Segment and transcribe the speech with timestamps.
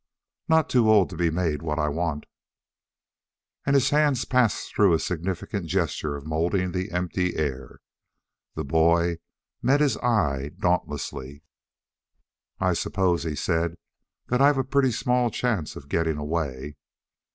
[0.49, 2.25] "Not too old to be made what I want."
[3.67, 7.81] And his hands passed through a significant gesture of molding the empty air.
[8.55, 9.19] The boy
[9.61, 11.43] met his eye dauntlessly.
[12.59, 13.75] "I suppose," he said,
[14.29, 16.77] "that I've a pretty small chance of getting away."